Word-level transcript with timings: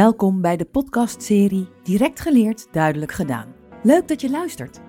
Welkom 0.00 0.40
bij 0.40 0.56
de 0.56 0.64
podcastserie 0.64 1.68
Direct 1.82 2.20
geleerd, 2.20 2.66
duidelijk 2.72 3.12
gedaan. 3.12 3.54
Leuk 3.82 4.08
dat 4.08 4.20
je 4.20 4.30
luistert. 4.30 4.80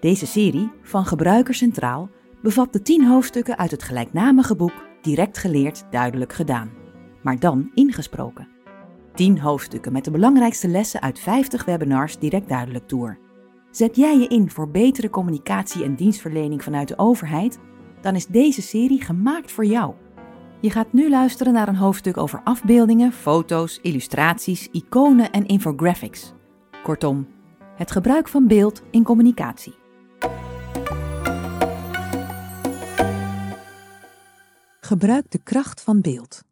Deze 0.00 0.26
serie 0.26 0.70
van 0.82 1.04
Gebruiker 1.04 1.54
Centraal 1.54 2.10
bevat 2.42 2.72
de 2.72 2.82
10 2.82 3.06
hoofdstukken 3.06 3.58
uit 3.58 3.70
het 3.70 3.82
gelijknamige 3.82 4.56
boek 4.56 4.72
Direct 5.02 5.38
geleerd, 5.38 5.84
duidelijk 5.90 6.32
gedaan, 6.32 6.70
maar 7.22 7.38
dan 7.38 7.70
ingesproken. 7.74 8.48
10 9.14 9.38
hoofdstukken 9.38 9.92
met 9.92 10.04
de 10.04 10.10
belangrijkste 10.10 10.68
lessen 10.68 11.02
uit 11.02 11.18
50 11.18 11.64
webinars 11.64 12.18
Direct 12.18 12.48
Duidelijk 12.48 12.88
Tour. 12.88 13.18
Zet 13.70 13.96
jij 13.96 14.18
je 14.18 14.28
in 14.28 14.50
voor 14.50 14.70
betere 14.70 15.10
communicatie 15.10 15.84
en 15.84 15.94
dienstverlening 15.94 16.62
vanuit 16.62 16.88
de 16.88 16.98
overheid? 16.98 17.58
Dan 18.00 18.14
is 18.14 18.26
deze 18.26 18.62
serie 18.62 19.02
gemaakt 19.02 19.52
voor 19.52 19.64
jou. 19.64 19.94
Je 20.60 20.70
gaat 20.70 20.92
nu 20.92 21.10
luisteren 21.10 21.52
naar 21.52 21.68
een 21.68 21.76
hoofdstuk 21.76 22.16
over 22.16 22.40
afbeeldingen, 22.44 23.12
foto's, 23.12 23.78
illustraties, 23.82 24.68
iconen 24.70 25.30
en 25.30 25.46
infographics. 25.46 26.32
Kortom, 26.82 27.28
het 27.76 27.90
gebruik 27.90 28.28
van 28.28 28.46
beeld 28.46 28.82
in 28.90 29.02
communicatie. 29.02 29.74
Gebruik 34.80 35.30
de 35.30 35.42
kracht 35.42 35.80
van 35.80 36.00
beeld. 36.00 36.42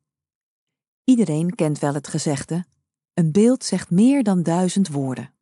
Iedereen 1.04 1.54
kent 1.54 1.78
wel 1.78 1.95
het 1.95 2.09
gezegde: 2.09 2.64
een 3.14 3.32
beeld 3.32 3.64
zegt 3.64 3.90
meer 3.90 4.22
dan 4.22 4.42
duizend 4.42 4.88
woorden. 4.88 5.32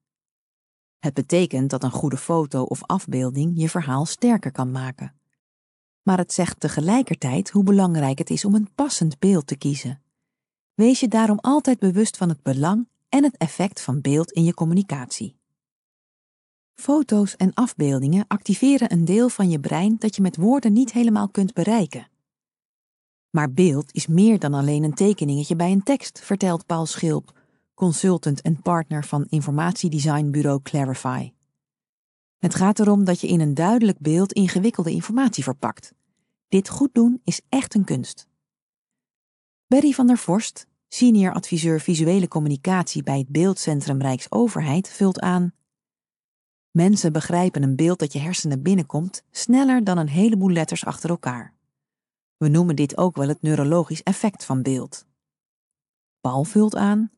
Het 0.98 1.14
betekent 1.14 1.70
dat 1.70 1.82
een 1.82 1.90
goede 1.90 2.16
foto 2.16 2.62
of 2.62 2.82
afbeelding 2.82 3.52
je 3.54 3.68
verhaal 3.68 4.06
sterker 4.06 4.52
kan 4.52 4.70
maken 4.70 5.15
maar 6.06 6.18
het 6.18 6.32
zegt 6.32 6.60
tegelijkertijd 6.60 7.50
hoe 7.50 7.64
belangrijk 7.64 8.18
het 8.18 8.30
is 8.30 8.44
om 8.44 8.54
een 8.54 8.68
passend 8.74 9.18
beeld 9.18 9.46
te 9.46 9.56
kiezen. 9.56 10.02
Wees 10.74 11.00
je 11.00 11.08
daarom 11.08 11.38
altijd 11.40 11.78
bewust 11.78 12.16
van 12.16 12.28
het 12.28 12.42
belang 12.42 12.88
en 13.08 13.24
het 13.24 13.36
effect 13.36 13.80
van 13.80 14.00
beeld 14.00 14.32
in 14.32 14.44
je 14.44 14.54
communicatie. 14.54 15.36
Foto's 16.74 17.36
en 17.36 17.54
afbeeldingen 17.54 18.24
activeren 18.28 18.92
een 18.92 19.04
deel 19.04 19.28
van 19.28 19.50
je 19.50 19.60
brein 19.60 19.96
dat 19.98 20.16
je 20.16 20.22
met 20.22 20.36
woorden 20.36 20.72
niet 20.72 20.92
helemaal 20.92 21.28
kunt 21.28 21.54
bereiken. 21.54 22.08
Maar 23.30 23.52
beeld 23.52 23.94
is 23.94 24.06
meer 24.06 24.38
dan 24.38 24.54
alleen 24.54 24.82
een 24.82 24.94
tekeningetje 24.94 25.56
bij 25.56 25.72
een 25.72 25.82
tekst, 25.82 26.20
vertelt 26.20 26.66
Paul 26.66 26.86
Schilp, 26.86 27.38
consultant 27.74 28.40
en 28.40 28.62
partner 28.62 29.04
van 29.04 29.26
informatiedesignbureau 29.28 30.62
Clarify. 30.62 31.30
Het 32.38 32.54
gaat 32.54 32.78
erom 32.78 33.04
dat 33.04 33.20
je 33.20 33.26
in 33.26 33.40
een 33.40 33.54
duidelijk 33.54 33.98
beeld 33.98 34.32
ingewikkelde 34.32 34.90
informatie 34.90 35.42
verpakt. 35.42 35.94
Dit 36.48 36.68
goed 36.68 36.94
doen 36.94 37.20
is 37.24 37.40
echt 37.48 37.74
een 37.74 37.84
kunst. 37.84 38.26
Berry 39.66 39.92
van 39.92 40.06
der 40.06 40.18
Vorst, 40.18 40.66
senior 40.88 41.32
adviseur 41.32 41.80
visuele 41.80 42.28
communicatie 42.28 43.02
bij 43.02 43.18
het 43.18 43.28
Beeldcentrum 43.28 44.00
Rijksoverheid, 44.00 44.88
vult 44.88 45.20
aan: 45.20 45.52
Mensen 46.70 47.12
begrijpen 47.12 47.62
een 47.62 47.76
beeld 47.76 47.98
dat 47.98 48.12
je 48.12 48.18
hersenen 48.18 48.62
binnenkomt 48.62 49.22
sneller 49.30 49.84
dan 49.84 49.98
een 49.98 50.08
heleboel 50.08 50.50
letters 50.50 50.84
achter 50.84 51.10
elkaar. 51.10 51.54
We 52.36 52.48
noemen 52.48 52.76
dit 52.76 52.96
ook 52.96 53.16
wel 53.16 53.28
het 53.28 53.42
neurologisch 53.42 54.02
effect 54.02 54.44
van 54.44 54.62
beeld. 54.62 55.06
Paul 56.20 56.44
vult 56.44 56.74
aan: 56.74 57.10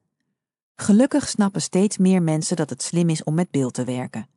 Gelukkig 0.74 1.28
snappen 1.28 1.62
steeds 1.62 1.96
meer 1.96 2.22
mensen 2.22 2.56
dat 2.56 2.70
het 2.70 2.83
slim 2.83 3.08
is 3.08 3.24
om 3.24 3.34
met 3.34 3.50
beeld 3.50 3.74
te 3.74 3.84
werken 3.84 4.28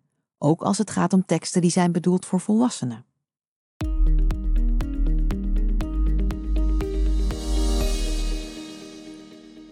ook 0.41 0.61
als 0.61 0.77
het 0.77 0.89
gaat 0.89 1.13
om 1.13 1.25
teksten 1.25 1.61
die 1.61 1.71
zijn 1.71 1.91
bedoeld 1.91 2.25
voor 2.25 2.39
volwassenen. 2.39 3.05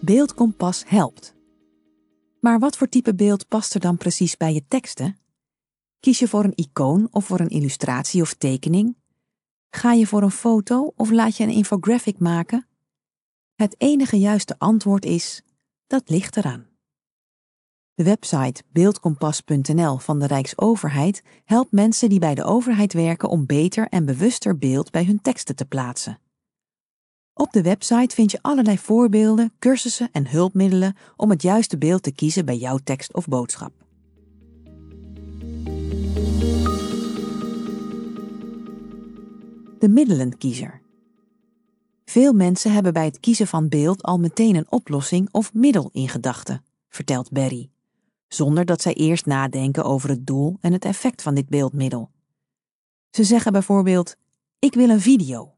Beeldkompas 0.00 0.84
helpt. 0.86 1.34
Maar 2.40 2.58
wat 2.58 2.76
voor 2.76 2.88
type 2.88 3.14
beeld 3.14 3.48
past 3.48 3.74
er 3.74 3.80
dan 3.80 3.96
precies 3.96 4.36
bij 4.36 4.54
je 4.54 4.64
teksten? 4.68 5.18
Kies 6.00 6.18
je 6.18 6.28
voor 6.28 6.44
een 6.44 6.56
icoon 6.56 7.08
of 7.10 7.24
voor 7.24 7.40
een 7.40 7.48
illustratie 7.48 8.22
of 8.22 8.34
tekening? 8.34 8.96
Ga 9.70 9.92
je 9.92 10.06
voor 10.06 10.22
een 10.22 10.30
foto 10.30 10.92
of 10.96 11.10
laat 11.10 11.36
je 11.36 11.44
een 11.44 11.50
infographic 11.50 12.18
maken? 12.18 12.66
Het 13.54 13.74
enige 13.78 14.18
juiste 14.18 14.58
antwoord 14.58 15.04
is: 15.04 15.42
dat 15.86 16.08
ligt 16.08 16.36
eraan. 16.36 16.69
De 17.94 18.06
website 18.06 18.62
beeldkompas.nl 18.72 19.98
van 19.98 20.18
de 20.18 20.26
Rijksoverheid 20.26 21.22
helpt 21.44 21.72
mensen 21.72 22.08
die 22.08 22.18
bij 22.18 22.34
de 22.34 22.44
overheid 22.44 22.92
werken 22.92 23.28
om 23.28 23.46
beter 23.46 23.88
en 23.88 24.04
bewuster 24.04 24.58
beeld 24.58 24.90
bij 24.90 25.04
hun 25.04 25.20
teksten 25.20 25.56
te 25.56 25.64
plaatsen. 25.64 26.18
Op 27.34 27.52
de 27.52 27.62
website 27.62 28.14
vind 28.14 28.30
je 28.30 28.38
allerlei 28.42 28.78
voorbeelden, 28.78 29.52
cursussen 29.58 30.08
en 30.12 30.28
hulpmiddelen 30.28 30.96
om 31.16 31.30
het 31.30 31.42
juiste 31.42 31.78
beeld 31.78 32.02
te 32.02 32.12
kiezen 32.12 32.44
bij 32.44 32.56
jouw 32.56 32.78
tekst 32.84 33.14
of 33.14 33.26
boodschap. 33.26 33.72
De 39.78 39.88
middelenkiezer. 39.88 40.80
Veel 42.04 42.32
mensen 42.32 42.72
hebben 42.72 42.92
bij 42.92 43.04
het 43.04 43.20
kiezen 43.20 43.46
van 43.46 43.68
beeld 43.68 44.02
al 44.02 44.18
meteen 44.18 44.56
een 44.56 44.72
oplossing 44.72 45.28
of 45.30 45.54
middel 45.54 45.90
in 45.92 46.08
gedachten, 46.08 46.64
vertelt 46.88 47.30
Berry 47.30 47.70
zonder 48.34 48.64
dat 48.64 48.82
zij 48.82 48.94
eerst 48.94 49.26
nadenken 49.26 49.84
over 49.84 50.08
het 50.08 50.26
doel 50.26 50.56
en 50.60 50.72
het 50.72 50.84
effect 50.84 51.22
van 51.22 51.34
dit 51.34 51.48
beeldmiddel. 51.48 52.10
Ze 53.10 53.24
zeggen 53.24 53.52
bijvoorbeeld: 53.52 54.16
Ik 54.58 54.74
wil 54.74 54.88
een 54.88 55.00
video. 55.00 55.54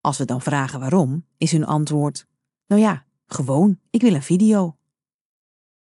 Als 0.00 0.18
we 0.18 0.24
dan 0.24 0.40
vragen 0.40 0.80
waarom, 0.80 1.26
is 1.36 1.52
hun 1.52 1.66
antwoord: 1.66 2.26
Nou 2.66 2.80
ja, 2.80 3.04
gewoon, 3.26 3.78
ik 3.90 4.00
wil 4.00 4.14
een 4.14 4.22
video. 4.22 4.76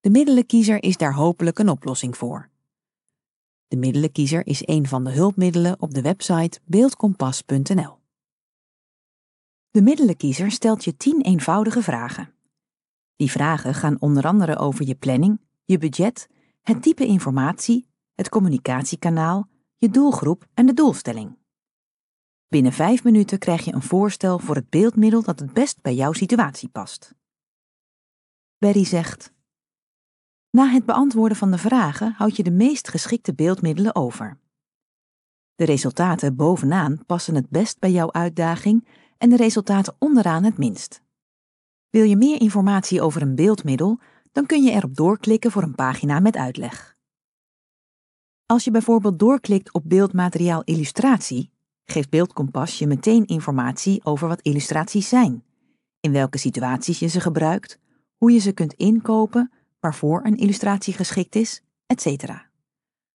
De 0.00 0.10
middelenkiezer 0.10 0.82
is 0.82 0.96
daar 0.96 1.14
hopelijk 1.14 1.58
een 1.58 1.68
oplossing 1.68 2.16
voor. 2.16 2.50
De 3.68 3.76
middelenkiezer 3.76 4.46
is 4.46 4.66
een 4.66 4.86
van 4.86 5.04
de 5.04 5.10
hulpmiddelen 5.10 5.80
op 5.80 5.94
de 5.94 6.02
website 6.02 6.60
beeldkompas.nl. 6.64 7.98
De 9.70 9.82
middelenkiezer 9.82 10.50
stelt 10.50 10.84
je 10.84 10.96
10 10.96 11.20
eenvoudige 11.20 11.82
vragen. 11.82 12.34
Die 13.16 13.30
vragen 13.30 13.74
gaan 13.74 14.00
onder 14.00 14.24
andere 14.24 14.56
over 14.56 14.86
je 14.86 14.94
planning, 14.94 15.40
je 15.66 15.78
budget, 15.78 16.28
het 16.62 16.82
type 16.82 17.06
informatie, 17.06 17.86
het 18.14 18.28
communicatiekanaal, 18.28 19.48
je 19.76 19.88
doelgroep 19.88 20.46
en 20.54 20.66
de 20.66 20.72
doelstelling. 20.72 21.38
Binnen 22.48 22.72
vijf 22.72 23.04
minuten 23.04 23.38
krijg 23.38 23.64
je 23.64 23.72
een 23.72 23.82
voorstel 23.82 24.38
voor 24.38 24.54
het 24.54 24.70
beeldmiddel 24.70 25.22
dat 25.22 25.40
het 25.40 25.52
best 25.52 25.82
bij 25.82 25.94
jouw 25.94 26.12
situatie 26.12 26.68
past. 26.68 27.14
Berry 28.58 28.84
zegt: 28.84 29.32
Na 30.50 30.66
het 30.66 30.84
beantwoorden 30.84 31.36
van 31.36 31.50
de 31.50 31.58
vragen 31.58 32.12
houd 32.12 32.36
je 32.36 32.42
de 32.42 32.50
meest 32.50 32.88
geschikte 32.88 33.34
beeldmiddelen 33.34 33.94
over. 33.94 34.38
De 35.54 35.64
resultaten 35.64 36.36
bovenaan 36.36 37.04
passen 37.06 37.34
het 37.34 37.48
best 37.48 37.78
bij 37.78 37.90
jouw 37.90 38.12
uitdaging 38.12 38.88
en 39.18 39.30
de 39.30 39.36
resultaten 39.36 39.96
onderaan 39.98 40.44
het 40.44 40.58
minst. 40.58 41.02
Wil 41.90 42.04
je 42.04 42.16
meer 42.16 42.40
informatie 42.40 43.02
over 43.02 43.22
een 43.22 43.34
beeldmiddel? 43.34 43.98
Dan 44.36 44.46
kun 44.46 44.62
je 44.62 44.70
erop 44.70 44.96
doorklikken 44.96 45.50
voor 45.50 45.62
een 45.62 45.74
pagina 45.74 46.20
met 46.20 46.36
uitleg. 46.36 46.96
Als 48.46 48.64
je 48.64 48.70
bijvoorbeeld 48.70 49.18
doorklikt 49.18 49.72
op 49.72 49.82
beeldmateriaal 49.86 50.62
illustratie, 50.64 51.50
geeft 51.84 52.10
Beeldkompas 52.10 52.78
je 52.78 52.86
meteen 52.86 53.26
informatie 53.26 54.04
over 54.04 54.28
wat 54.28 54.40
illustraties 54.40 55.08
zijn, 55.08 55.44
in 56.00 56.12
welke 56.12 56.38
situaties 56.38 56.98
je 56.98 57.06
ze 57.06 57.20
gebruikt, 57.20 57.78
hoe 58.16 58.32
je 58.32 58.38
ze 58.38 58.52
kunt 58.52 58.72
inkopen, 58.72 59.52
waarvoor 59.80 60.24
een 60.24 60.36
illustratie 60.36 60.94
geschikt 60.94 61.34
is, 61.34 61.62
etc. 61.86 62.24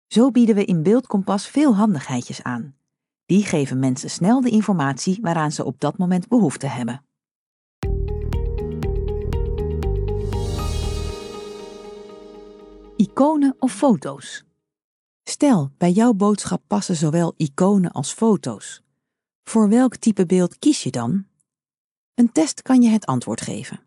Zo 0.07 0.31
bieden 0.31 0.55
we 0.55 0.65
in 0.65 0.83
Beeldkompas 0.83 1.47
veel 1.47 1.75
handigheidjes 1.75 2.43
aan. 2.43 2.75
Die 3.25 3.43
geven 3.43 3.79
mensen 3.79 4.09
snel 4.09 4.41
de 4.41 4.49
informatie 4.49 5.17
waaraan 5.21 5.51
ze 5.51 5.65
op 5.65 5.79
dat 5.79 5.97
moment 5.97 6.27
behoefte 6.27 6.67
hebben. 6.67 7.05
Iconen 13.01 13.55
of 13.59 13.73
foto's? 13.73 14.43
Stel, 15.23 15.71
bij 15.77 15.91
jouw 15.91 16.13
boodschap 16.13 16.61
passen 16.67 16.95
zowel 16.95 17.33
iconen 17.37 17.91
als 17.91 18.13
foto's. 18.13 18.81
Voor 19.43 19.69
welk 19.69 19.95
type 19.95 20.25
beeld 20.25 20.59
kies 20.59 20.83
je 20.83 20.91
dan? 20.91 21.25
Een 22.13 22.31
test 22.31 22.61
kan 22.61 22.81
je 22.81 22.89
het 22.89 23.05
antwoord 23.05 23.41
geven. 23.41 23.79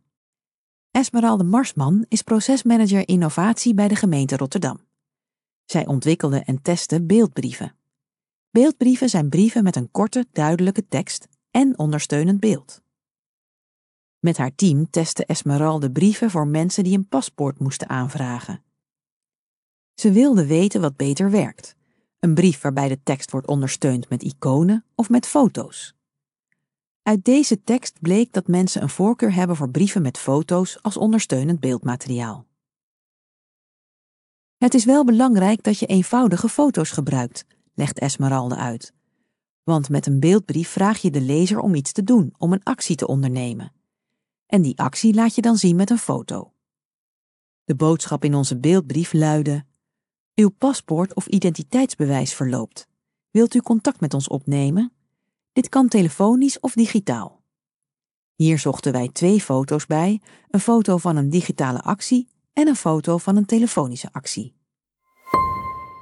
Esmeralde 0.91 1.45
Marsman 1.45 2.05
is 2.09 2.23
procesmanager 2.23 3.09
innovatie 3.09 3.75
bij 3.75 3.89
de 3.89 3.97
gemeente 3.97 4.37
Rotterdam. 4.37 4.81
Zij 5.65 5.87
ontwikkelde 5.87 6.39
en 6.39 6.63
testte 6.63 7.03
beeldbrieven. 7.03 7.77
Beeldbrieven 8.51 9.09
zijn 9.09 9.29
brieven 9.29 9.63
met 9.63 9.77
een 9.77 9.91
korte, 9.91 10.27
duidelijke 10.33 10.89
tekst 10.89 11.29
en 11.51 11.79
ondersteunend 11.79 12.41
beeld. 12.41 12.83
Met 14.19 14.37
haar 14.37 14.55
team 14.55 14.91
testte 14.91 15.27
Esmeralde 15.27 15.91
brieven 15.91 16.31
voor 16.31 16.47
mensen 16.47 16.85
die 16.85 16.97
een 16.97 17.09
paspoort 17.09 17.59
moesten 17.59 17.89
aanvragen. 17.89 18.63
Ze 19.95 20.13
wilde 20.13 20.47
weten 20.47 20.81
wat 20.81 20.97
beter 20.97 21.31
werkt. 21.31 21.77
Een 22.19 22.35
brief 22.35 22.61
waarbij 22.61 22.89
de 22.89 23.03
tekst 23.03 23.31
wordt 23.31 23.47
ondersteund 23.47 24.09
met 24.09 24.23
iconen 24.23 24.85
of 24.95 25.11
met 25.11 25.27
foto's. 25.27 25.95
Uit 27.03 27.25
deze 27.25 27.63
tekst 27.65 28.01
bleek 28.01 28.33
dat 28.33 28.47
mensen 28.47 28.83
een 28.83 28.89
voorkeur 28.89 29.35
hebben 29.35 29.57
voor 29.57 29.71
brieven 29.71 30.03
met 30.03 30.19
foto's 30.19 30.83
als 30.83 30.97
ondersteunend 30.97 31.61
beeldmateriaal. 31.61 32.47
Het 34.59 34.75
is 34.75 34.85
wel 34.85 35.05
belangrijk 35.05 35.63
dat 35.63 35.79
je 35.79 35.87
eenvoudige 35.87 36.49
foto's 36.49 36.91
gebruikt, 36.91 37.45
legt 37.75 37.99
Esmeralda 37.99 38.57
uit. 38.57 38.93
Want 39.63 39.89
met 39.89 40.07
een 40.07 40.21
beeldbrief 40.21 40.69
vraag 40.69 40.99
je 40.99 41.11
de 41.11 41.21
lezer 41.21 41.59
om 41.59 41.75
iets 41.75 41.93
te 41.93 42.05
doen, 42.05 42.35
om 42.39 42.53
een 42.53 42.63
actie 42.63 42.97
te 42.97 43.07
ondernemen. 43.07 43.73
En 44.47 44.63
die 44.63 44.79
actie 44.79 45.15
laat 45.15 45.35
je 45.35 45.43
dan 45.43 45.57
zien 45.57 45.77
met 45.77 45.91
een 45.91 45.99
foto. 45.99 46.53
De 47.65 47.75
boodschap 47.75 48.25
in 48.25 48.35
onze 48.35 48.59
beeldbrief 48.59 49.13
luidde: 49.13 49.65
Uw 50.35 50.51
paspoort 50.51 51.15
of 51.15 51.27
identiteitsbewijs 51.27 52.35
verloopt. 52.35 52.87
Wilt 53.31 53.55
u 53.55 53.61
contact 53.61 54.01
met 54.01 54.15
ons 54.15 54.29
opnemen? 54.29 54.93
Dit 55.53 55.69
kan 55.69 55.89
telefonisch 55.89 56.61
of 56.61 56.73
digitaal. 56.73 57.43
Hier 58.35 58.59
zochten 58.59 58.93
wij 58.93 59.09
twee 59.09 59.41
foto's 59.41 59.87
bij: 59.87 60.21
een 60.51 60.61
foto 60.61 60.97
van 60.97 61.17
een 61.17 61.31
digitale 61.31 61.81
actie 61.81 62.29
en 62.53 62.69
een 62.69 62.77
foto 62.77 63.19
van 63.19 63.37
een 63.37 63.47
telefonische 63.47 64.09
actie. 64.13 64.55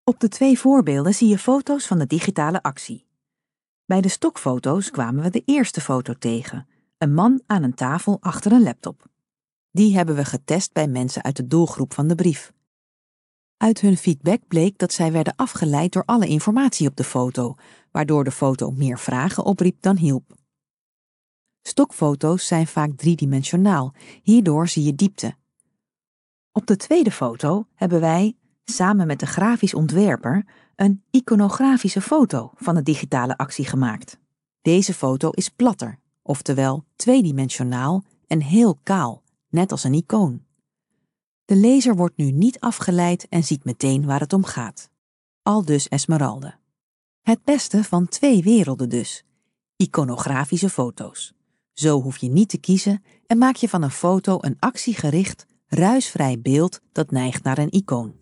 Op 0.03 0.19
de 0.19 0.27
twee 0.27 0.59
voorbeelden 0.59 1.13
zie 1.13 1.27
je 1.27 1.37
foto's 1.37 1.87
van 1.87 1.97
de 1.97 2.07
digitale 2.07 2.61
actie. 2.61 3.05
Bij 3.85 4.01
de 4.01 4.09
stokfoto's 4.09 4.91
kwamen 4.91 5.23
we 5.23 5.29
de 5.29 5.41
eerste 5.45 5.81
foto 5.81 6.13
tegen, 6.13 6.67
een 6.97 7.13
man 7.13 7.41
aan 7.45 7.63
een 7.63 7.73
tafel 7.73 8.17
achter 8.19 8.51
een 8.51 8.63
laptop. 8.63 9.07
Die 9.71 9.95
hebben 9.95 10.15
we 10.15 10.25
getest 10.25 10.73
bij 10.73 10.87
mensen 10.87 11.23
uit 11.23 11.35
de 11.35 11.47
doelgroep 11.47 11.93
van 11.93 12.07
de 12.07 12.15
brief. 12.15 12.53
Uit 13.57 13.81
hun 13.81 13.97
feedback 13.97 14.47
bleek 14.47 14.77
dat 14.77 14.93
zij 14.93 15.11
werden 15.11 15.35
afgeleid 15.35 15.93
door 15.93 16.03
alle 16.05 16.27
informatie 16.27 16.87
op 16.87 16.95
de 16.95 17.03
foto, 17.03 17.55
waardoor 17.91 18.23
de 18.23 18.31
foto 18.31 18.71
meer 18.71 18.99
vragen 18.99 19.43
opriep 19.43 19.81
dan 19.81 19.97
hielp. 19.97 20.35
Stokfoto's 21.67 22.47
zijn 22.47 22.67
vaak 22.67 22.91
driedimensionaal, 22.97 23.93
hierdoor 24.23 24.67
zie 24.67 24.83
je 24.83 24.95
diepte. 24.95 25.35
Op 26.51 26.67
de 26.67 26.75
tweede 26.75 27.11
foto 27.11 27.67
hebben 27.75 27.99
wij, 27.99 28.35
samen 28.63 29.07
met 29.07 29.19
de 29.19 29.25
grafisch 29.25 29.73
ontwerper, 29.73 30.45
een 30.75 31.03
iconografische 31.11 32.01
foto 32.01 32.51
van 32.55 32.75
de 32.75 32.83
digitale 32.83 33.37
actie 33.37 33.65
gemaakt. 33.65 34.19
Deze 34.61 34.93
foto 34.93 35.29
is 35.29 35.49
platter, 35.49 35.99
oftewel 36.21 36.85
tweedimensionaal 36.95 38.03
en 38.27 38.41
heel 38.41 38.79
kaal, 38.83 39.23
net 39.49 39.71
als 39.71 39.83
een 39.83 39.93
icoon. 39.93 40.45
De 41.45 41.55
lezer 41.55 41.95
wordt 41.95 42.17
nu 42.17 42.31
niet 42.31 42.59
afgeleid 42.59 43.27
en 43.29 43.43
ziet 43.43 43.63
meteen 43.63 44.05
waar 44.05 44.19
het 44.19 44.33
om 44.33 44.43
gaat. 44.43 44.89
Al 45.41 45.65
dus 45.65 45.87
Esmeralde. 45.87 46.57
Het 47.21 47.43
beste 47.43 47.83
van 47.83 48.07
twee 48.07 48.43
werelden 48.43 48.89
dus. 48.89 49.25
Iconografische 49.75 50.69
foto's. 50.69 51.36
Zo 51.79 52.01
hoef 52.01 52.17
je 52.17 52.29
niet 52.29 52.49
te 52.49 52.57
kiezen 52.57 53.03
en 53.27 53.37
maak 53.37 53.55
je 53.55 53.69
van 53.69 53.81
een 53.81 53.91
foto 53.91 54.37
een 54.41 54.55
actiegericht, 54.59 55.45
ruisvrij 55.67 56.39
beeld 56.41 56.79
dat 56.91 57.11
neigt 57.11 57.43
naar 57.43 57.57
een 57.57 57.71
icoon. 57.71 58.15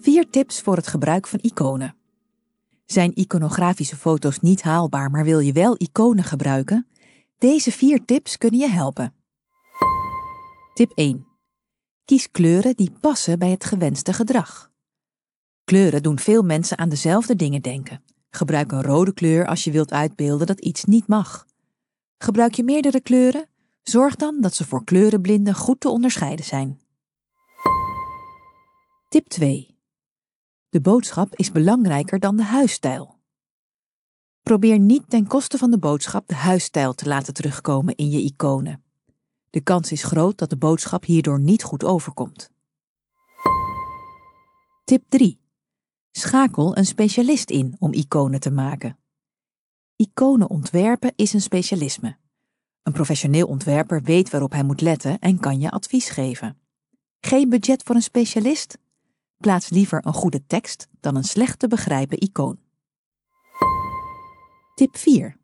Vier 0.00 0.30
tips 0.30 0.60
voor 0.60 0.76
het 0.76 0.86
gebruik 0.86 1.26
van 1.26 1.38
iconen. 1.42 1.96
Zijn 2.84 3.18
iconografische 3.18 3.96
foto's 3.96 4.40
niet 4.40 4.62
haalbaar, 4.62 5.10
maar 5.10 5.24
wil 5.24 5.38
je 5.38 5.52
wel 5.52 5.74
iconen 5.78 6.24
gebruiken? 6.24 6.86
Deze 7.38 7.72
vier 7.72 8.04
tips 8.04 8.38
kunnen 8.38 8.60
je 8.60 8.68
helpen. 8.68 9.14
Tip 10.74 10.92
1. 10.94 11.26
Kies 12.04 12.30
kleuren 12.30 12.76
die 12.76 12.92
passen 13.00 13.38
bij 13.38 13.50
het 13.50 13.64
gewenste 13.64 14.12
gedrag. 14.12 14.71
Kleuren 15.64 16.02
doen 16.02 16.18
veel 16.18 16.42
mensen 16.42 16.78
aan 16.78 16.88
dezelfde 16.88 17.36
dingen 17.36 17.62
denken. 17.62 18.02
Gebruik 18.30 18.72
een 18.72 18.82
rode 18.82 19.12
kleur 19.12 19.46
als 19.46 19.64
je 19.64 19.70
wilt 19.70 19.92
uitbeelden 19.92 20.46
dat 20.46 20.60
iets 20.60 20.84
niet 20.84 21.06
mag. 21.06 21.46
Gebruik 22.18 22.54
je 22.54 22.64
meerdere 22.64 23.00
kleuren? 23.00 23.48
Zorg 23.82 24.16
dan 24.16 24.40
dat 24.40 24.54
ze 24.54 24.66
voor 24.66 24.84
kleurenblinden 24.84 25.54
goed 25.54 25.80
te 25.80 25.88
onderscheiden 25.88 26.44
zijn. 26.44 26.80
Tip 29.08 29.28
2. 29.28 29.76
De 30.68 30.80
boodschap 30.80 31.34
is 31.36 31.52
belangrijker 31.52 32.18
dan 32.18 32.36
de 32.36 32.42
huisstijl. 32.42 33.20
Probeer 34.42 34.78
niet 34.78 35.10
ten 35.10 35.26
koste 35.26 35.58
van 35.58 35.70
de 35.70 35.78
boodschap 35.78 36.28
de 36.28 36.34
huisstijl 36.34 36.94
te 36.94 37.08
laten 37.08 37.34
terugkomen 37.34 37.96
in 37.96 38.10
je 38.10 38.18
iconen. 38.18 38.84
De 39.50 39.60
kans 39.60 39.92
is 39.92 40.02
groot 40.02 40.38
dat 40.38 40.50
de 40.50 40.56
boodschap 40.56 41.04
hierdoor 41.04 41.40
niet 41.40 41.62
goed 41.62 41.84
overkomt. 41.84 42.50
Tip 44.84 45.04
3. 45.08 45.41
Schakel 46.14 46.76
een 46.76 46.86
specialist 46.86 47.50
in 47.50 47.76
om 47.78 47.92
iconen 47.92 48.40
te 48.40 48.50
maken. 48.50 48.98
Iconen 49.96 50.50
ontwerpen 50.50 51.12
is 51.16 51.32
een 51.32 51.40
specialisme. 51.40 52.16
Een 52.82 52.92
professioneel 52.92 53.46
ontwerper 53.46 54.02
weet 54.02 54.30
waarop 54.30 54.52
hij 54.52 54.64
moet 54.64 54.80
letten 54.80 55.18
en 55.18 55.40
kan 55.40 55.60
je 55.60 55.70
advies 55.70 56.08
geven. 56.08 56.60
Geen 57.20 57.48
budget 57.48 57.82
voor 57.82 57.94
een 57.94 58.02
specialist? 58.02 58.78
Plaats 59.36 59.68
liever 59.68 60.06
een 60.06 60.12
goede 60.12 60.46
tekst 60.46 60.88
dan 61.00 61.16
een 61.16 61.24
slecht 61.24 61.58
te 61.58 61.68
begrijpen 61.68 62.18
icoon. 62.18 62.58
Tip 64.74 64.96
4. 64.96 65.36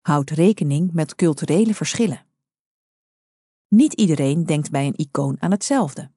Houd 0.00 0.30
rekening 0.30 0.92
met 0.92 1.14
culturele 1.14 1.74
verschillen. 1.74 2.26
Niet 3.68 3.92
iedereen 3.92 4.44
denkt 4.44 4.70
bij 4.70 4.86
een 4.86 4.96
icoon 4.96 5.36
aan 5.38 5.50
hetzelfde. 5.50 6.10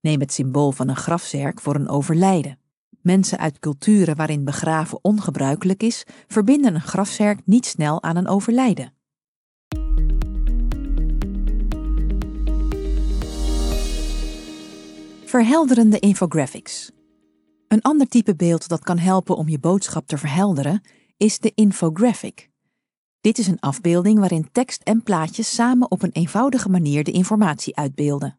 Neem 0.00 0.20
het 0.20 0.32
symbool 0.32 0.72
van 0.72 0.88
een 0.88 0.96
grafzerk 0.96 1.60
voor 1.60 1.74
een 1.74 1.88
overlijden. 1.88 2.58
Mensen 3.06 3.38
uit 3.38 3.58
culturen 3.58 4.16
waarin 4.16 4.44
begraven 4.44 4.98
ongebruikelijk 5.02 5.82
is, 5.82 6.04
verbinden 6.26 6.74
een 6.74 6.80
grafzerk 6.80 7.40
niet 7.44 7.66
snel 7.66 8.02
aan 8.02 8.16
een 8.16 8.28
overlijden. 8.28 8.92
Verhelderende 15.24 15.98
infographics. 15.98 16.90
Een 17.68 17.82
ander 17.82 18.08
type 18.08 18.36
beeld 18.36 18.68
dat 18.68 18.82
kan 18.82 18.98
helpen 18.98 19.36
om 19.36 19.48
je 19.48 19.58
boodschap 19.58 20.06
te 20.06 20.18
verhelderen 20.18 20.82
is 21.16 21.38
de 21.38 21.52
infographic. 21.54 22.50
Dit 23.20 23.38
is 23.38 23.46
een 23.46 23.60
afbeelding 23.60 24.18
waarin 24.18 24.48
tekst 24.52 24.82
en 24.82 25.02
plaatjes 25.02 25.54
samen 25.54 25.90
op 25.90 26.02
een 26.02 26.12
eenvoudige 26.12 26.68
manier 26.68 27.04
de 27.04 27.12
informatie 27.12 27.76
uitbeelden. 27.76 28.38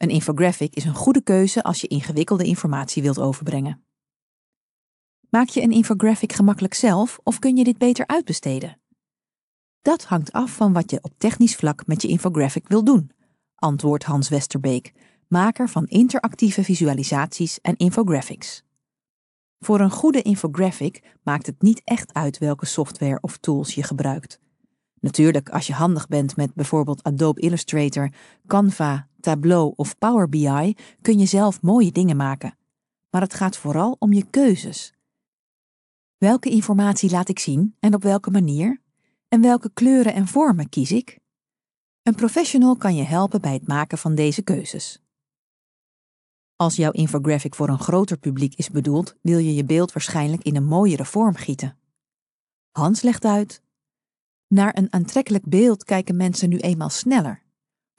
Een 0.00 0.08
infographic 0.08 0.74
is 0.74 0.84
een 0.84 0.94
goede 0.94 1.22
keuze 1.22 1.62
als 1.62 1.80
je 1.80 1.86
ingewikkelde 1.86 2.44
informatie 2.44 3.02
wilt 3.02 3.18
overbrengen. 3.18 3.84
Maak 5.30 5.48
je 5.48 5.62
een 5.62 5.70
infographic 5.70 6.32
gemakkelijk 6.32 6.74
zelf 6.74 7.18
of 7.22 7.38
kun 7.38 7.56
je 7.56 7.64
dit 7.64 7.78
beter 7.78 8.06
uitbesteden? 8.06 8.80
Dat 9.82 10.04
hangt 10.04 10.32
af 10.32 10.50
van 10.50 10.72
wat 10.72 10.90
je 10.90 10.98
op 11.02 11.12
technisch 11.18 11.56
vlak 11.56 11.86
met 11.86 12.02
je 12.02 12.08
infographic 12.08 12.68
wil 12.68 12.84
doen, 12.84 13.10
antwoordt 13.54 14.04
Hans 14.04 14.28
Westerbeek, 14.28 14.92
maker 15.28 15.68
van 15.68 15.86
interactieve 15.86 16.64
visualisaties 16.64 17.60
en 17.60 17.76
infographics. 17.76 18.62
Voor 19.58 19.80
een 19.80 19.90
goede 19.90 20.22
infographic 20.22 21.16
maakt 21.22 21.46
het 21.46 21.62
niet 21.62 21.80
echt 21.84 22.14
uit 22.14 22.38
welke 22.38 22.66
software 22.66 23.18
of 23.20 23.36
tools 23.36 23.74
je 23.74 23.82
gebruikt. 23.82 24.40
Natuurlijk, 25.00 25.48
als 25.48 25.66
je 25.66 25.72
handig 25.72 26.08
bent 26.08 26.36
met 26.36 26.54
bijvoorbeeld 26.54 27.02
Adobe 27.02 27.40
Illustrator, 27.40 28.10
Canva, 28.46 29.08
Tableau 29.20 29.72
of 29.76 29.98
Power 29.98 30.28
BI, 30.28 30.76
kun 31.02 31.18
je 31.18 31.26
zelf 31.26 31.62
mooie 31.62 31.92
dingen 31.92 32.16
maken. 32.16 32.56
Maar 33.10 33.20
het 33.20 33.34
gaat 33.34 33.56
vooral 33.56 33.96
om 33.98 34.12
je 34.12 34.30
keuzes. 34.30 34.94
Welke 36.18 36.50
informatie 36.50 37.10
laat 37.10 37.28
ik 37.28 37.38
zien 37.38 37.76
en 37.78 37.94
op 37.94 38.02
welke 38.02 38.30
manier? 38.30 38.80
En 39.28 39.40
welke 39.40 39.70
kleuren 39.74 40.14
en 40.14 40.26
vormen 40.26 40.68
kies 40.68 40.92
ik? 40.92 41.18
Een 42.02 42.14
professional 42.14 42.76
kan 42.76 42.94
je 42.94 43.02
helpen 43.02 43.40
bij 43.40 43.52
het 43.52 43.66
maken 43.66 43.98
van 43.98 44.14
deze 44.14 44.42
keuzes. 44.42 45.00
Als 46.56 46.76
jouw 46.76 46.90
infographic 46.90 47.54
voor 47.54 47.68
een 47.68 47.78
groter 47.78 48.18
publiek 48.18 48.54
is 48.54 48.70
bedoeld, 48.70 49.16
wil 49.22 49.38
je 49.38 49.54
je 49.54 49.64
beeld 49.64 49.92
waarschijnlijk 49.92 50.42
in 50.42 50.56
een 50.56 50.64
mooiere 50.64 51.04
vorm 51.04 51.34
gieten. 51.34 51.76
Hans 52.70 53.02
legt 53.02 53.24
uit: 53.24 53.62
Naar 54.48 54.76
een 54.76 54.92
aantrekkelijk 54.92 55.44
beeld 55.44 55.84
kijken 55.84 56.16
mensen 56.16 56.48
nu 56.48 56.58
eenmaal 56.58 56.90
sneller. 56.90 57.42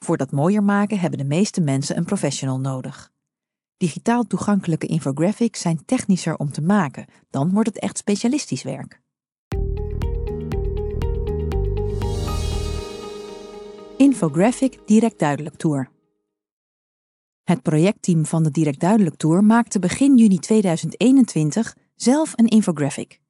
Voor 0.02 0.16
dat 0.16 0.30
mooier 0.30 0.62
maken 0.62 0.98
hebben 0.98 1.18
de 1.18 1.24
meeste 1.24 1.60
mensen 1.60 1.96
een 1.96 2.04
professional 2.04 2.60
nodig. 2.60 3.12
Digitaal 3.76 4.26
toegankelijke 4.26 4.86
infographics 4.86 5.60
zijn 5.60 5.84
technischer 5.84 6.36
om 6.36 6.52
te 6.52 6.62
maken, 6.62 7.06
dan 7.30 7.52
wordt 7.52 7.68
het 7.68 7.78
echt 7.78 7.98
specialistisch 7.98 8.62
werk. 8.62 9.00
Infographic 13.96 14.78
Direct 14.86 15.18
Duidelijk 15.18 15.56
Tour. 15.56 15.90
Het 17.42 17.62
projectteam 17.62 18.26
van 18.26 18.42
de 18.42 18.50
Direct 18.50 18.80
Duidelijk 18.80 19.16
Tour 19.16 19.44
maakte 19.44 19.78
begin 19.78 20.16
juni 20.16 20.38
2021 20.38 21.76
zelf 21.94 22.32
een 22.36 22.48
infographic. 22.48 23.20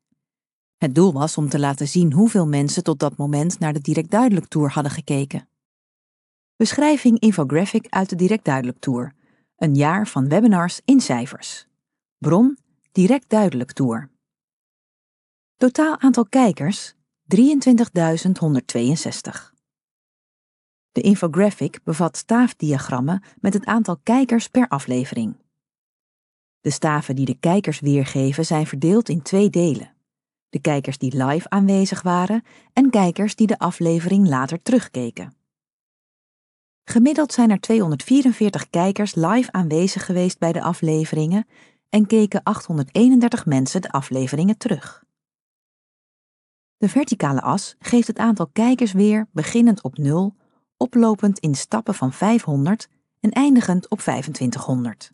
Het 0.77 0.95
doel 0.95 1.13
was 1.13 1.37
om 1.37 1.49
te 1.49 1.59
laten 1.59 1.89
zien 1.89 2.13
hoeveel 2.13 2.47
mensen 2.47 2.83
tot 2.83 2.99
dat 2.99 3.17
moment 3.17 3.59
naar 3.59 3.73
de 3.73 3.81
Direct 3.81 4.11
Duidelijk 4.11 4.47
Tour 4.47 4.71
hadden 4.71 4.93
gekeken. 4.93 5.47
Beschrijving 6.57 7.19
infographic 7.19 7.87
uit 7.89 8.09
de 8.09 8.17
Direct 8.17 8.45
Duidelijk 8.45 8.79
Tour. 8.79 9.15
Een 9.57 9.75
jaar 9.75 10.07
van 10.07 10.29
webinars 10.29 10.81
in 10.85 11.01
cijfers. 11.01 11.67
Bron 12.19 12.59
Direct 12.93 13.29
Duidelijk 13.29 13.73
Tour. 13.73 14.11
Totaal 15.57 15.99
aantal 15.99 16.27
kijkers 16.27 16.95
23.162. 16.95 16.97
De 20.93 21.01
infographic 21.01 21.81
bevat 21.85 22.17
staafdiagrammen 22.17 23.23
met 23.41 23.55
het 23.55 23.65
aantal 23.65 23.97
kijkers 24.03 24.49
per 24.49 24.69
aflevering. 24.69 25.37
De 26.61 26.71
staven 26.71 27.17
die 27.17 27.27
de 27.27 27.39
kijkers 27.39 27.81
weergeven 27.81 28.45
zijn 28.45 28.67
verdeeld 28.67 29.09
in 29.09 29.23
twee 29.23 29.51
delen. 29.51 29.95
De 30.49 30.61
kijkers 30.61 30.99
die 30.99 31.25
live 31.25 31.49
aanwezig 31.49 32.03
waren 32.03 32.43
en 32.73 32.91
kijkers 32.91 33.37
die 33.37 33.47
de 33.47 33.59
aflevering 33.59 34.29
later 34.29 34.63
terugkeken. 34.63 35.42
Gemiddeld 36.85 37.33
zijn 37.33 37.51
er 37.51 37.61
244 37.61 38.71
kijkers 38.71 39.15
live 39.15 39.53
aanwezig 39.53 40.07
geweest 40.07 40.39
bij 40.39 40.53
de 40.53 40.63
afleveringen 40.63 41.47
en 41.89 42.07
keken 42.07 42.43
831 42.43 43.47
mensen 43.47 43.83
de 43.83 43.91
afleveringen 43.91 44.59
terug. 44.59 45.05
De 46.77 46.89
verticale 46.89 47.41
as 47.41 47.77
geeft 47.79 48.07
het 48.07 48.19
aantal 48.19 48.47
kijkers 48.53 48.93
weer 48.93 49.29
beginnend 49.33 49.83
op 49.83 49.99
0, 49.99 50.37
oplopend 50.77 51.39
in 51.39 51.55
stappen 51.55 51.95
van 51.95 52.13
500 52.13 52.89
en 53.21 53.31
eindigend 53.31 53.89
op 53.89 53.99
2500. 53.99 55.13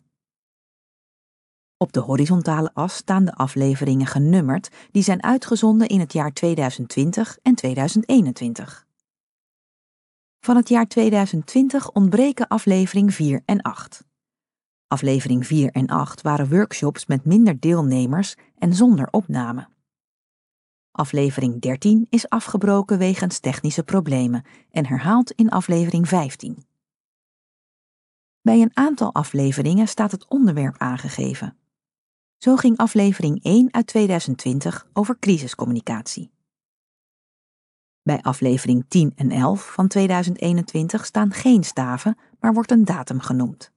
Op 1.77 1.93
de 1.93 1.99
horizontale 1.99 2.73
as 2.73 2.95
staan 2.95 3.25
de 3.25 3.33
afleveringen 3.33 4.07
genummerd 4.07 4.69
die 4.91 5.03
zijn 5.03 5.23
uitgezonden 5.23 5.87
in 5.87 5.99
het 5.99 6.13
jaar 6.13 6.33
2020 6.33 7.37
en 7.41 7.55
2021. 7.55 8.87
Van 10.39 10.55
het 10.55 10.69
jaar 10.69 10.87
2020 10.87 11.91
ontbreken 11.91 12.47
aflevering 12.47 13.13
4 13.13 13.41
en 13.45 13.61
8. 13.61 14.03
Aflevering 14.87 15.47
4 15.47 15.71
en 15.71 15.87
8 15.87 16.21
waren 16.21 16.49
workshops 16.49 17.05
met 17.05 17.25
minder 17.25 17.59
deelnemers 17.59 18.35
en 18.57 18.73
zonder 18.73 19.07
opname. 19.11 19.67
Aflevering 20.91 21.61
13 21.61 22.07
is 22.09 22.29
afgebroken 22.29 22.97
wegens 22.97 23.39
technische 23.39 23.83
problemen 23.83 24.43
en 24.71 24.85
herhaald 24.85 25.31
in 25.31 25.49
aflevering 25.49 26.07
15. 26.07 26.65
Bij 28.41 28.61
een 28.61 28.71
aantal 28.73 29.13
afleveringen 29.13 29.87
staat 29.87 30.11
het 30.11 30.27
onderwerp 30.27 30.77
aangegeven. 30.77 31.57
Zo 32.37 32.55
ging 32.55 32.77
aflevering 32.77 33.43
1 33.43 33.73
uit 33.73 33.87
2020 33.87 34.87
over 34.93 35.19
crisiscommunicatie. 35.19 36.31
Bij 38.09 38.21
aflevering 38.21 38.85
10 38.87 39.13
en 39.15 39.31
11 39.31 39.73
van 39.73 39.87
2021 39.87 41.05
staan 41.05 41.31
geen 41.31 41.63
staven, 41.63 42.17
maar 42.39 42.53
wordt 42.53 42.71
een 42.71 42.85
datum 42.85 43.19
genoemd. 43.19 43.71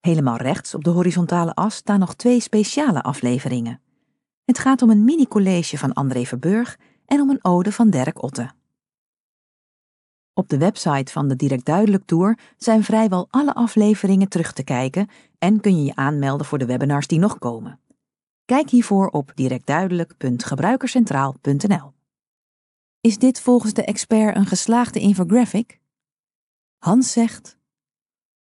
Helemaal 0.00 0.36
rechts 0.36 0.74
op 0.74 0.84
de 0.84 0.90
horizontale 0.90 1.54
as 1.54 1.74
staan 1.74 1.98
nog 1.98 2.14
twee 2.14 2.40
speciale 2.40 3.02
afleveringen. 3.02 3.80
Het 4.44 4.58
gaat 4.58 4.82
om 4.82 4.90
een 4.90 5.04
mini-college 5.04 5.78
van 5.78 5.92
André 5.92 6.24
Verburg 6.24 6.78
en 7.06 7.20
om 7.20 7.30
een 7.30 7.44
ode 7.44 7.72
van 7.72 7.90
Dirk 7.90 8.22
Otte. 8.22 8.50
Op 10.34 10.48
de 10.48 10.58
website 10.58 11.12
van 11.12 11.28
de 11.28 11.36
Direct 11.36 11.64
Duidelijk 11.64 12.04
Tour 12.06 12.38
zijn 12.56 12.84
vrijwel 12.84 13.26
alle 13.30 13.54
afleveringen 13.54 14.28
terug 14.28 14.52
te 14.52 14.64
kijken 14.64 15.08
en 15.38 15.60
kun 15.60 15.76
je 15.76 15.84
je 15.84 15.94
aanmelden 15.94 16.46
voor 16.46 16.58
de 16.58 16.66
webinars 16.66 17.06
die 17.06 17.18
nog 17.18 17.38
komen. 17.38 17.80
Kijk 18.44 18.70
hiervoor 18.70 19.08
op 19.08 19.32
directduidelijk.gebruikerscentraal.nl. 19.34 21.92
Is 23.02 23.18
dit 23.18 23.40
volgens 23.40 23.72
de 23.72 23.84
expert 23.84 24.36
een 24.36 24.46
geslaagde 24.46 25.00
infographic? 25.00 25.80
Hans 26.78 27.12
zegt: 27.12 27.58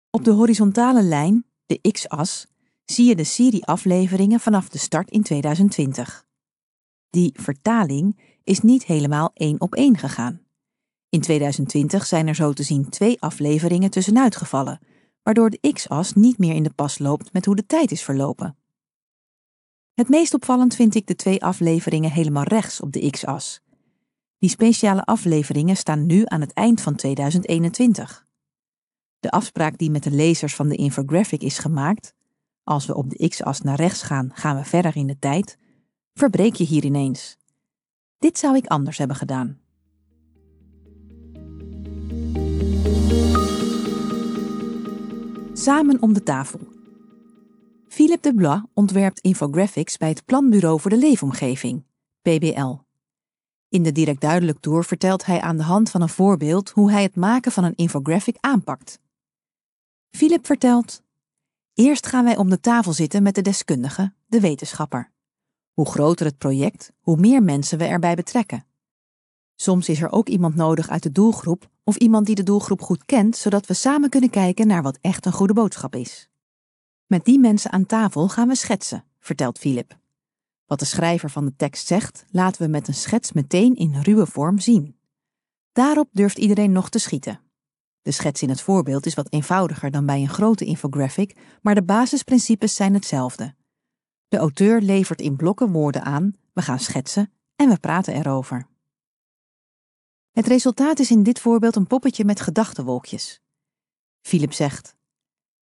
Op 0.09 0.23
de 0.23 0.31
horizontale 0.31 1.03
lijn, 1.03 1.45
de 1.65 1.91
x-as, 1.91 2.47
zie 2.85 3.05
je 3.05 3.15
de 3.15 3.23
serie 3.23 3.65
afleveringen 3.65 4.39
vanaf 4.39 4.69
de 4.69 4.77
start 4.77 5.11
in 5.11 5.23
2020. 5.23 6.25
Die 7.09 7.31
vertaling 7.33 8.19
is 8.43 8.59
niet 8.59 8.85
helemaal 8.85 9.31
één 9.33 9.61
op 9.61 9.75
één 9.75 9.97
gegaan. 9.97 10.41
In 11.09 11.21
2020 11.21 12.05
zijn 12.05 12.27
er 12.27 12.35
zo 12.35 12.53
te 12.53 12.63
zien 12.63 12.89
twee 12.89 13.21
afleveringen 13.21 13.89
tussenuit 13.89 14.35
gevallen, 14.35 14.79
waardoor 15.23 15.49
de 15.49 15.71
x-as 15.73 16.13
niet 16.13 16.37
meer 16.37 16.55
in 16.55 16.63
de 16.63 16.73
pas 16.73 16.99
loopt 16.99 17.33
met 17.33 17.45
hoe 17.45 17.55
de 17.55 17.65
tijd 17.65 17.91
is 17.91 18.03
verlopen. 18.03 18.57
Het 19.93 20.09
meest 20.09 20.33
opvallend 20.33 20.75
vind 20.75 20.95
ik 20.95 21.07
de 21.07 21.15
twee 21.15 21.43
afleveringen 21.43 22.11
helemaal 22.11 22.43
rechts 22.43 22.81
op 22.81 22.91
de 22.91 23.09
x-as. 23.09 23.63
Die 24.45 24.53
speciale 24.53 25.03
afleveringen 25.03 25.77
staan 25.77 26.05
nu 26.05 26.21
aan 26.25 26.41
het 26.41 26.53
eind 26.53 26.81
van 26.81 26.95
2021. 26.95 28.25
De 29.19 29.31
afspraak 29.31 29.77
die 29.77 29.89
met 29.89 30.03
de 30.03 30.11
lezers 30.11 30.55
van 30.55 30.67
de 30.67 30.75
infographic 30.75 31.41
is 31.41 31.57
gemaakt, 31.57 32.13
als 32.63 32.85
we 32.85 32.95
op 32.95 33.09
de 33.09 33.27
x-as 33.27 33.61
naar 33.61 33.75
rechts 33.75 34.01
gaan, 34.01 34.31
gaan 34.33 34.55
we 34.55 34.63
verder 34.63 34.95
in 34.95 35.07
de 35.07 35.19
tijd, 35.19 35.57
verbreek 36.13 36.55
je 36.55 36.63
hier 36.63 36.85
ineens. 36.85 37.37
Dit 38.17 38.37
zou 38.37 38.55
ik 38.55 38.65
anders 38.67 38.97
hebben 38.97 39.15
gedaan. 39.15 39.59
Samen 45.53 46.01
om 46.01 46.13
de 46.13 46.23
tafel. 46.23 46.59
Philippe 47.87 48.29
de 48.29 48.35
Blois 48.35 48.61
ontwerpt 48.73 49.19
infographics 49.19 49.97
bij 49.97 50.09
het 50.09 50.25
Planbureau 50.25 50.79
voor 50.79 50.91
de 50.91 50.97
Leefomgeving, 50.97 51.85
PBL. 52.21 52.84
In 53.75 53.83
de 53.83 53.91
Direct 53.91 54.21
Duidelijk 54.21 54.59
Tour 54.59 54.83
vertelt 54.83 55.25
hij 55.25 55.41
aan 55.41 55.57
de 55.57 55.63
hand 55.63 55.89
van 55.89 56.01
een 56.01 56.09
voorbeeld 56.09 56.69
hoe 56.69 56.91
hij 56.91 57.03
het 57.03 57.15
maken 57.15 57.51
van 57.51 57.63
een 57.63 57.75
infographic 57.75 58.37
aanpakt. 58.39 58.99
Philip 60.09 60.45
vertelt: 60.45 61.01
Eerst 61.73 62.07
gaan 62.07 62.23
wij 62.23 62.37
om 62.37 62.49
de 62.49 62.59
tafel 62.59 62.93
zitten 62.93 63.23
met 63.23 63.35
de 63.35 63.41
deskundige, 63.41 64.13
de 64.25 64.39
wetenschapper. 64.39 65.11
Hoe 65.73 65.85
groter 65.85 66.25
het 66.25 66.37
project, 66.37 66.91
hoe 66.99 67.17
meer 67.17 67.43
mensen 67.43 67.77
we 67.77 67.85
erbij 67.85 68.15
betrekken. 68.15 68.65
Soms 69.55 69.89
is 69.89 70.01
er 70.01 70.11
ook 70.11 70.27
iemand 70.27 70.55
nodig 70.55 70.89
uit 70.89 71.03
de 71.03 71.11
doelgroep 71.11 71.69
of 71.83 71.95
iemand 71.95 72.25
die 72.25 72.35
de 72.35 72.43
doelgroep 72.43 72.81
goed 72.81 73.05
kent, 73.05 73.37
zodat 73.37 73.65
we 73.65 73.73
samen 73.73 74.09
kunnen 74.09 74.29
kijken 74.29 74.67
naar 74.67 74.83
wat 74.83 74.97
echt 75.01 75.25
een 75.25 75.31
goede 75.31 75.53
boodschap 75.53 75.95
is. 75.95 76.29
Met 77.05 77.25
die 77.25 77.39
mensen 77.39 77.71
aan 77.71 77.85
tafel 77.85 78.27
gaan 78.27 78.47
we 78.47 78.55
schetsen, 78.55 79.03
vertelt 79.19 79.57
Philip. 79.57 80.03
Wat 80.65 80.79
de 80.79 80.85
schrijver 80.85 81.29
van 81.29 81.45
de 81.45 81.55
tekst 81.55 81.87
zegt, 81.87 82.25
laten 82.31 82.61
we 82.61 82.67
met 82.67 82.87
een 82.87 82.93
schets 82.93 83.31
meteen 83.31 83.75
in 83.75 84.01
ruwe 84.01 84.25
vorm 84.25 84.59
zien. 84.59 84.97
Daarop 85.71 86.09
durft 86.11 86.37
iedereen 86.37 86.71
nog 86.71 86.89
te 86.89 86.99
schieten. 86.99 87.39
De 88.01 88.11
schets 88.11 88.41
in 88.41 88.49
het 88.49 88.61
voorbeeld 88.61 89.05
is 89.05 89.13
wat 89.13 89.31
eenvoudiger 89.31 89.91
dan 89.91 90.05
bij 90.05 90.21
een 90.21 90.29
grote 90.29 90.65
infographic, 90.65 91.37
maar 91.61 91.75
de 91.75 91.83
basisprincipes 91.83 92.75
zijn 92.75 92.93
hetzelfde. 92.93 93.55
De 94.27 94.37
auteur 94.37 94.81
levert 94.81 95.21
in 95.21 95.35
blokken 95.35 95.71
woorden 95.71 96.03
aan, 96.03 96.35
we 96.53 96.61
gaan 96.61 96.79
schetsen 96.79 97.31
en 97.55 97.69
we 97.69 97.79
praten 97.79 98.13
erover. 98.13 98.67
Het 100.31 100.47
resultaat 100.47 100.99
is 100.99 101.11
in 101.11 101.23
dit 101.23 101.39
voorbeeld 101.39 101.75
een 101.75 101.87
poppetje 101.87 102.25
met 102.25 102.41
gedachtenwolkjes. 102.41 103.41
Philip 104.21 104.53
zegt: 104.53 104.95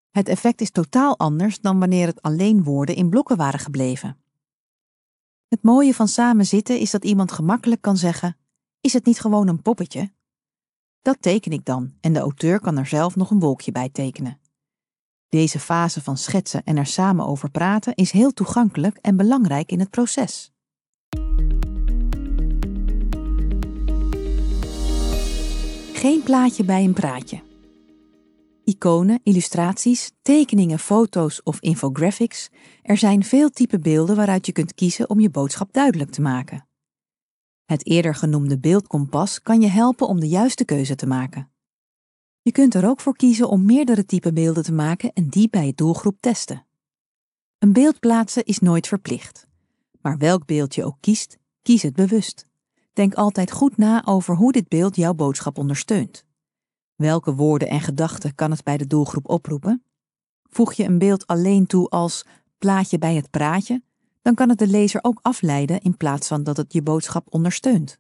Het 0.10 0.28
effect 0.28 0.62
is 0.62 0.72
totaal 0.72 1.18
anders 1.18 1.60
dan 1.60 1.80
wanneer 1.80 2.08
het 2.08 2.22
alleen 2.22 2.64
woorden 2.64 2.96
in 2.96 3.10
blokken 3.10 3.38
waren 3.38 3.60
gebleven. 3.60 4.23
Het 5.54 5.64
mooie 5.64 5.94
van 5.94 6.08
samen 6.08 6.46
zitten 6.46 6.80
is 6.80 6.92
dat 6.92 7.06
iemand 7.06 7.32
gemakkelijk 7.32 7.82
kan 7.82 7.98
zeggen: 7.98 8.38
Is 8.82 8.94
het 8.94 9.06
niet 9.06 9.20
gewoon 9.20 9.48
een 9.48 9.62
poppetje? 9.62 10.12
Dat 11.02 11.18
teken 11.20 11.52
ik 11.52 11.66
dan 11.66 11.94
en 12.02 12.14
de 12.14 12.20
auteur 12.20 12.60
kan 12.60 12.78
er 12.78 12.86
zelf 12.86 13.16
nog 13.16 13.32
een 13.32 13.40
wolkje 13.40 13.72
bij 13.72 13.90
tekenen. 13.90 14.40
Deze 15.30 15.60
fase 15.60 16.02
van 16.02 16.18
schetsen 16.18 16.64
en 16.64 16.78
er 16.78 16.86
samen 16.86 17.26
over 17.26 17.52
praten 17.52 17.96
is 17.96 18.12
heel 18.12 18.32
toegankelijk 18.32 18.98
en 18.98 19.18
belangrijk 19.18 19.72
in 19.72 19.80
het 19.80 19.90
proces. 19.90 20.52
Geen 25.94 26.24
plaatje 26.24 26.64
bij 26.64 26.84
een 26.84 26.94
praatje. 26.94 27.43
Iconen, 28.64 29.20
illustraties, 29.24 30.12
tekeningen, 30.22 30.80
foto's 30.80 31.42
of 31.44 31.60
infographics, 31.60 32.50
er 32.82 32.98
zijn 32.98 33.24
veel 33.24 33.50
typen 33.50 33.82
beelden 33.82 34.16
waaruit 34.16 34.46
je 34.46 34.52
kunt 34.52 34.74
kiezen 34.74 35.10
om 35.10 35.20
je 35.20 35.30
boodschap 35.30 35.74
duidelijk 35.74 36.12
te 36.12 36.22
maken. 36.22 36.68
Het 37.66 37.86
eerder 37.86 38.16
genoemde 38.16 38.60
beeldkompas 38.60 39.42
kan 39.42 39.62
je 39.62 39.68
helpen 39.68 40.08
om 40.08 40.20
de 40.20 40.28
juiste 40.28 40.66
keuze 40.66 40.96
te 40.96 41.08
maken. 41.08 41.52
Je 42.42 42.52
kunt 42.52 42.74
er 42.74 42.88
ook 42.88 43.00
voor 43.00 43.16
kiezen 43.16 43.50
om 43.50 43.66
meerdere 43.66 44.06
typen 44.06 44.34
beelden 44.34 44.64
te 44.64 44.74
maken 44.74 45.14
en 45.14 45.30
die 45.30 45.50
bij 45.50 45.66
je 45.66 45.74
doelgroep 45.76 46.18
testen. 46.20 46.66
Een 47.60 47.74
beeld 47.74 48.00
plaatsen 48.00 48.46
is 48.46 48.60
nooit 48.60 48.88
verplicht. 48.88 49.48
Maar 50.02 50.18
welk 50.18 50.46
beeld 50.46 50.76
je 50.76 50.86
ook 50.86 50.98
kiest, 51.00 51.38
kies 51.62 51.82
het 51.82 51.94
bewust. 51.94 52.48
Denk 52.94 53.14
altijd 53.14 53.52
goed 53.52 53.78
na 53.78 54.06
over 54.06 54.36
hoe 54.36 54.52
dit 54.52 54.68
beeld 54.68 54.96
jouw 54.96 55.14
boodschap 55.14 55.58
ondersteunt. 55.58 56.26
Welke 57.04 57.36
woorden 57.36 57.68
en 57.68 57.82
gedachten 57.82 58.36
kan 58.36 58.52
het 58.52 58.64
bij 58.64 58.78
de 58.78 58.88
doelgroep 58.88 59.30
oproepen? 59.30 59.84
Voeg 60.50 60.74
je 60.74 60.84
een 60.84 60.98
beeld 60.98 61.28
alleen 61.28 61.66
toe 61.66 61.90
als 61.90 62.26
plaatje 62.58 62.98
bij 62.98 63.16
het 63.16 63.30
praatje, 63.30 63.82
dan 64.22 64.34
kan 64.36 64.50
het 64.50 64.58
de 64.58 64.68
lezer 64.68 65.00
ook 65.04 65.20
afleiden 65.22 65.82
in 65.82 65.98
plaats 65.98 66.28
van 66.28 66.44
dat 66.44 66.58
het 66.58 66.74
je 66.74 66.82
boodschap 66.82 67.28
ondersteunt. 67.30 68.00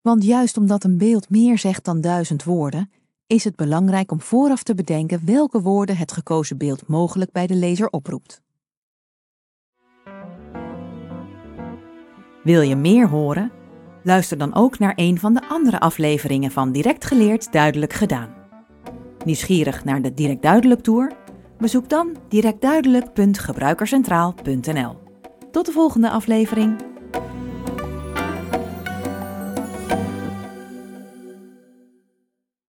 Want 0.00 0.24
juist 0.24 0.56
omdat 0.56 0.84
een 0.84 0.98
beeld 0.98 1.30
meer 1.30 1.58
zegt 1.58 1.84
dan 1.84 2.00
duizend 2.00 2.44
woorden, 2.44 2.90
is 3.26 3.44
het 3.44 3.56
belangrijk 3.56 4.12
om 4.12 4.20
vooraf 4.20 4.62
te 4.62 4.74
bedenken 4.74 5.26
welke 5.26 5.60
woorden 5.60 5.96
het 5.96 6.12
gekozen 6.12 6.58
beeld 6.58 6.86
mogelijk 6.86 7.32
bij 7.32 7.46
de 7.46 7.54
lezer 7.54 7.88
oproept. 7.88 8.42
Wil 12.42 12.60
je 12.60 12.76
meer 12.76 13.08
horen? 13.08 13.55
Luister 14.06 14.38
dan 14.38 14.54
ook 14.54 14.78
naar 14.78 14.92
een 14.96 15.18
van 15.18 15.34
de 15.34 15.48
andere 15.48 15.80
afleveringen 15.80 16.50
van 16.50 16.72
Direct 16.72 17.04
Geleerd 17.04 17.52
Duidelijk 17.52 17.92
Gedaan. 17.92 18.34
Nieuwsgierig 19.24 19.84
naar 19.84 20.02
de 20.02 20.14
Direct 20.14 20.42
Duidelijk 20.42 20.80
Tour? 20.80 21.12
Bezoek 21.58 21.88
dan 21.88 22.16
directduidelijk.gebruikercentraal.nl. 22.28 24.96
Tot 25.50 25.66
de 25.66 25.72
volgende 25.72 26.10
aflevering. 26.10 26.76